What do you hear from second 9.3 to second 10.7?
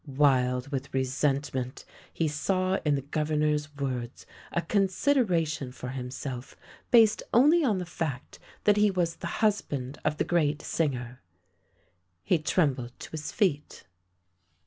husband of the great